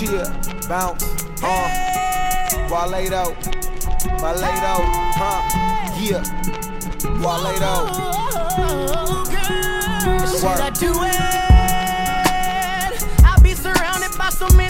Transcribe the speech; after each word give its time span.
Chia, 0.00 0.24
bounce, 0.66 1.04
uh, 1.42 1.68
while 2.70 2.88
laid 2.88 3.12
out, 3.12 3.36
my 4.22 4.32
laid 4.32 4.64
out, 4.64 4.80
huh, 5.14 5.42
yeah, 6.00 6.24
while 7.22 7.42
laid 7.44 7.60
out. 7.60 7.94
Should 10.38 10.46
I 10.46 10.70
do 10.70 10.92
it? 11.04 11.20
I'll 13.26 13.42
be 13.42 13.52
surrounded 13.52 14.16
by 14.16 14.30
so 14.30 14.48
many. 14.56 14.69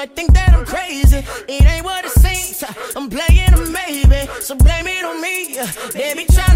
might 0.00 0.16
think 0.16 0.32
that 0.32 0.54
I'm 0.54 0.64
crazy. 0.64 1.18
It 1.46 1.62
ain't 1.66 1.84
what 1.84 2.06
it 2.06 2.12
seems. 2.12 2.64
I'm 2.96 3.10
playing 3.10 3.52
a 3.52 3.60
maybe, 3.68 4.32
so 4.40 4.54
blame 4.54 4.86
it 4.86 5.04
on 5.04 5.20
me. 5.20 5.56
Let 5.94 6.16
me 6.16 6.24
try 6.24 6.49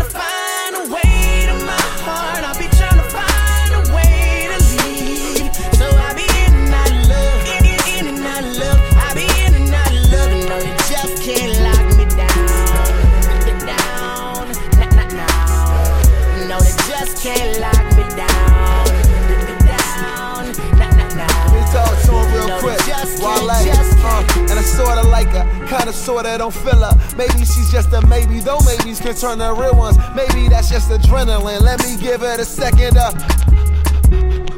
sorta 24.65 25.07
like 25.09 25.29
her, 25.29 25.45
kinda 25.67 25.93
sorta 25.93 26.37
don't 26.39 26.55
feel 26.55 26.83
her. 26.83 27.17
Maybe 27.17 27.45
she's 27.45 27.71
just 27.71 27.93
a 27.93 28.01
maybe, 28.07 28.41
though 28.41 28.61
maybes 28.61 29.01
can 29.01 29.15
turn 29.15 29.39
to 29.39 29.55
real 29.55 29.75
ones. 29.77 29.97
Maybe 30.15 30.49
that's 30.49 30.71
just 30.71 30.91
adrenaline. 30.91 31.61
Let 31.61 31.83
me 31.85 31.97
give 31.97 32.21
her 32.21 32.41
a 32.41 32.45
second 32.45 32.97
up. 32.97 33.15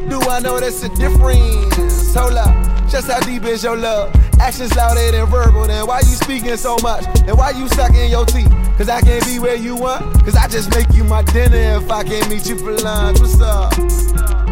Do 0.09 0.21
I 0.22 0.41
know 0.41 0.61
that's 0.61 0.83
a 0.83 0.89
difference? 0.91 2.15
Hold 2.15 2.34
up, 2.34 2.55
just 2.89 3.11
how 3.11 3.21
deep 3.21 3.45
is 3.45 3.65
your 3.65 3.77
love? 3.77 4.15
Actions 4.41 4.75
louder 4.77 5.11
than 5.11 5.27
verbal, 5.27 5.66
then 5.66 5.87
why 5.87 5.99
you 6.00 6.15
speaking 6.15 6.56
so 6.56 6.77
much? 6.83 7.05
And 7.27 7.37
why 7.37 7.50
you 7.50 7.69
sucking 7.69 8.11
your 8.11 8.25
teeth? 8.25 8.53
Cause 8.77 8.89
I 8.89 9.00
can't 9.00 9.25
be 9.25 9.39
where 9.39 9.56
you 9.56 9.75
want, 9.75 10.03
cause 10.25 10.37
I 10.37 10.47
just 10.49 10.71
make 10.71 10.93
you 10.93 11.03
my 11.05 11.22
dinner 11.22 11.78
if 11.78 11.91
I 11.91 12.05
can't 12.05 12.28
meet 12.28 12.47
you 12.47 12.59
for 12.59 12.72
lunch. 12.72 13.21
What's 13.21 13.41
up? 13.41 14.46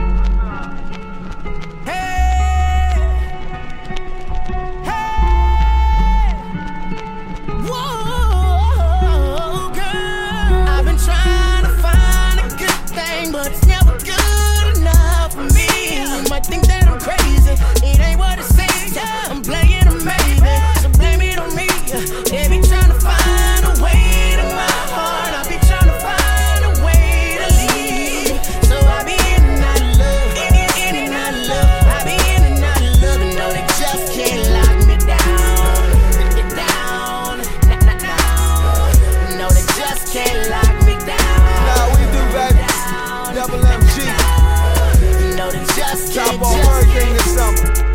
Just 45.77 46.15
Top 46.15 46.41
off 46.41 46.57
everything 46.57 47.13
this 47.13 47.35
summer. 47.35 47.94